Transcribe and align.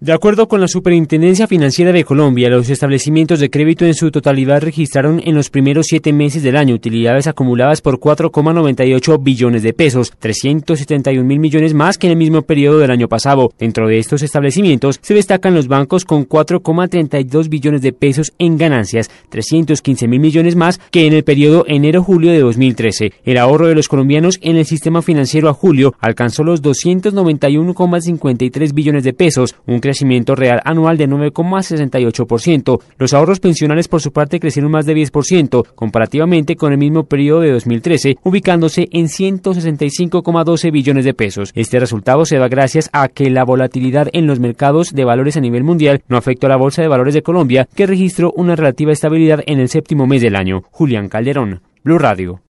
De 0.00 0.12
acuerdo 0.12 0.46
con 0.46 0.60
la 0.60 0.68
Superintendencia 0.68 1.48
Financiera 1.48 1.90
de 1.90 2.04
Colombia, 2.04 2.48
los 2.50 2.70
establecimientos 2.70 3.40
de 3.40 3.50
crédito 3.50 3.84
en 3.84 3.94
su 3.94 4.12
totalidad 4.12 4.62
registraron 4.62 5.20
en 5.24 5.34
los 5.34 5.50
primeros 5.50 5.86
siete 5.88 6.12
meses 6.12 6.44
del 6.44 6.56
año 6.56 6.76
utilidades 6.76 7.26
acumuladas 7.26 7.80
por 7.80 7.98
4,98 7.98 9.20
billones 9.20 9.64
de 9.64 9.72
pesos, 9.72 10.12
371 10.20 11.24
mil 11.24 11.40
millones 11.40 11.74
más 11.74 11.98
que 11.98 12.06
en 12.06 12.12
el 12.12 12.16
mismo 12.16 12.42
periodo 12.42 12.78
del 12.78 12.92
año 12.92 13.08
pasado. 13.08 13.52
Dentro 13.58 13.88
de 13.88 13.98
estos 13.98 14.22
establecimientos 14.22 15.00
se 15.02 15.14
destacan 15.14 15.52
los 15.52 15.66
bancos 15.66 16.04
con 16.04 16.28
4,32 16.28 17.48
billones 17.48 17.82
de 17.82 17.92
pesos 17.92 18.32
en 18.38 18.56
ganancias, 18.56 19.10
315 19.30 20.06
mil 20.06 20.20
millones 20.20 20.54
más 20.54 20.78
que 20.92 21.08
en 21.08 21.12
el 21.12 21.24
periodo 21.24 21.64
enero-julio 21.66 22.30
de 22.30 22.38
2013. 22.38 23.14
El 23.24 23.36
ahorro 23.36 23.66
de 23.66 23.74
los 23.74 23.88
colombianos 23.88 24.38
en 24.42 24.58
el 24.58 24.64
sistema 24.64 25.02
financiero 25.02 25.48
a 25.48 25.54
julio 25.54 25.96
alcanzó 25.98 26.44
los 26.44 26.62
291,53 26.62 28.72
billones 28.72 29.02
de 29.02 29.12
pesos, 29.12 29.56
un 29.66 29.87
crecimiento 29.88 30.34
real 30.34 30.60
anual 30.66 30.98
de 30.98 31.08
9,68%. 31.08 32.78
Los 32.98 33.14
ahorros 33.14 33.40
pensionales 33.40 33.88
por 33.88 34.02
su 34.02 34.12
parte 34.12 34.38
crecieron 34.38 34.70
más 34.70 34.84
de 34.84 34.94
10% 34.94 35.66
comparativamente 35.74 36.56
con 36.56 36.72
el 36.72 36.78
mismo 36.78 37.04
periodo 37.04 37.40
de 37.40 37.52
2013, 37.52 38.18
ubicándose 38.22 38.86
en 38.92 39.06
165,12 39.06 40.70
billones 40.70 41.06
de 41.06 41.14
pesos. 41.14 41.52
Este 41.54 41.80
resultado 41.80 42.26
se 42.26 42.36
da 42.36 42.48
gracias 42.48 42.90
a 42.92 43.08
que 43.08 43.30
la 43.30 43.44
volatilidad 43.44 44.08
en 44.12 44.26
los 44.26 44.40
mercados 44.40 44.92
de 44.92 45.06
valores 45.06 45.38
a 45.38 45.40
nivel 45.40 45.64
mundial 45.64 46.02
no 46.06 46.18
afectó 46.18 46.48
a 46.48 46.50
la 46.50 46.56
Bolsa 46.56 46.82
de 46.82 46.88
Valores 46.88 47.14
de 47.14 47.22
Colombia, 47.22 47.66
que 47.74 47.86
registró 47.86 48.30
una 48.36 48.56
relativa 48.56 48.92
estabilidad 48.92 49.40
en 49.46 49.58
el 49.58 49.70
séptimo 49.70 50.06
mes 50.06 50.20
del 50.20 50.36
año. 50.36 50.64
Julián 50.70 51.08
Calderón, 51.08 51.62
Blue 51.82 51.98
Radio. 51.98 52.42